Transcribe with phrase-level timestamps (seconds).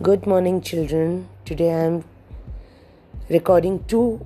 [0.00, 1.28] Good morning, children.
[1.44, 2.04] Today I am
[3.28, 4.24] recording two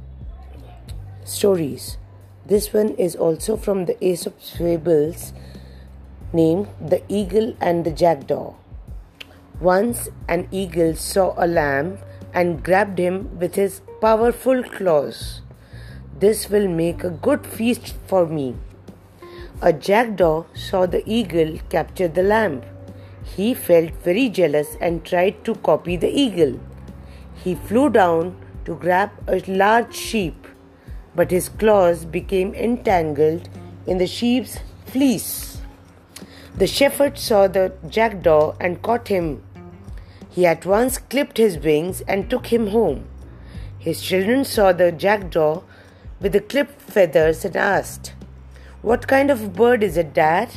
[1.25, 1.96] stories.
[2.45, 5.32] This one is also from the Aesop's Fables
[6.30, 8.53] named The Eagle and the Jackdaw.
[9.62, 11.96] Once an eagle saw a lamb
[12.34, 15.41] and grabbed him with his powerful claws.
[16.20, 18.57] This will make a good feast for me.
[19.62, 22.61] A jackdaw saw the eagle capture the lamb
[23.36, 26.59] he felt very jealous and tried to copy the eagle.
[27.43, 30.46] He flew down to grab a large sheep,
[31.14, 33.48] but his claws became entangled
[33.87, 35.59] in the sheep's fleece.
[36.56, 39.42] The shepherd saw the jackdaw and caught him.
[40.28, 43.09] He at once clipped his wings and took him home.
[43.78, 45.62] His children saw the jackdaw
[46.20, 48.14] with the clipped feathers and asked,
[48.83, 50.51] What kind of bird is it, Dad?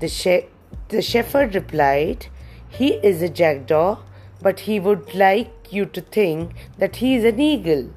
[0.00, 0.46] The, she-
[0.88, 2.26] the shepherd replied,
[2.68, 3.98] He is a jackdaw,
[4.42, 7.90] but he would like you to think that he is an eagle.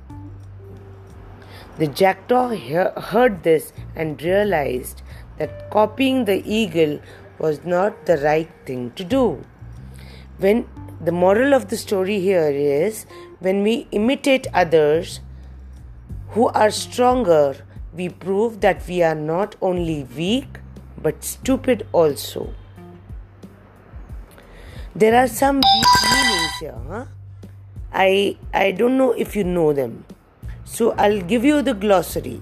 [1.78, 2.56] The jackdaw
[3.10, 5.02] heard this and realized
[5.38, 7.00] that copying the eagle
[7.38, 9.44] was not the right thing to do.
[10.40, 10.68] When
[11.00, 13.06] the moral of the story here is
[13.40, 15.20] when we imitate others
[16.30, 17.58] who are stronger,
[17.94, 20.60] we prove that we are not only weak
[21.02, 22.54] but stupid also.
[24.96, 26.78] There are some meanings here.
[26.90, 27.06] Huh?
[27.94, 30.06] I I don't know if you know them.
[30.66, 32.42] So I'll give you the glossary.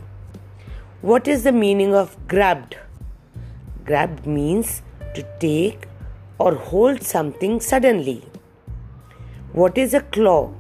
[1.02, 2.78] What is the meaning of grabbed?
[3.86, 4.82] Grabbed means
[5.14, 5.88] to take
[6.40, 8.24] or hold something suddenly.
[9.54, 10.54] What is a claw?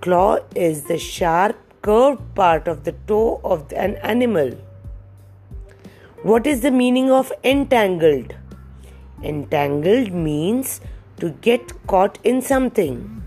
[0.00, 4.50] Claw is the sharp curved part of the toe of an animal.
[6.22, 8.34] What is the meaning of entangled?
[9.22, 10.80] Entangled means
[11.18, 13.22] to get caught in something.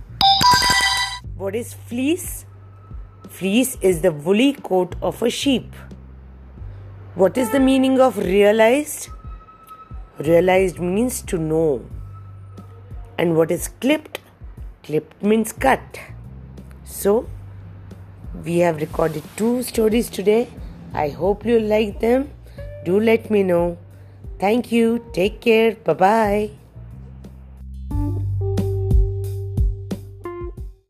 [1.38, 2.46] What is fleece?
[3.30, 5.74] Fleece is the woolly coat of a sheep.
[7.16, 9.10] What is the meaning of realized?
[10.20, 11.86] Realized means to know.
[13.18, 14.20] And what is clipped?
[14.84, 16.00] Clipped means cut.
[16.84, 17.30] So,
[18.44, 20.50] we have recorded two stories today.
[20.94, 22.32] I hope you like them.
[22.84, 23.78] Do let me know.
[24.40, 25.06] Thank you.
[25.14, 25.76] Take care.
[25.76, 26.65] Bye bye.